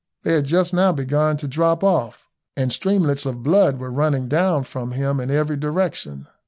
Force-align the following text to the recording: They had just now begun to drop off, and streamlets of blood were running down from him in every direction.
They 0.23 0.33
had 0.33 0.45
just 0.45 0.73
now 0.73 0.91
begun 0.91 1.37
to 1.37 1.47
drop 1.47 1.83
off, 1.83 2.23
and 2.57 2.71
streamlets 2.73 3.23
of 3.27 3.43
blood 3.43 3.77
were 3.77 3.91
running 3.93 4.27
down 4.27 4.63
from 4.63 4.93
him 4.93 5.19
in 5.19 5.29
every 5.29 5.57
direction. 5.57 6.25